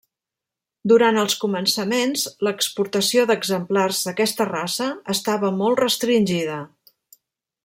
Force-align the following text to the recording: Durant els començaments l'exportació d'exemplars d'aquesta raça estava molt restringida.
Durant 0.91 1.19
els 1.23 1.35
començaments 1.43 2.23
l'exportació 2.47 3.27
d'exemplars 3.33 4.03
d'aquesta 4.09 4.51
raça 4.53 4.89
estava 5.17 5.55
molt 5.63 5.87
restringida. 5.87 6.61